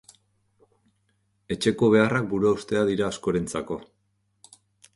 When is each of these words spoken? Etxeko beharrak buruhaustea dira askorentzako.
Etxeko 1.55 1.91
beharrak 1.97 2.27
buruhaustea 2.33 2.83
dira 2.89 3.07
askorentzako. 3.11 3.79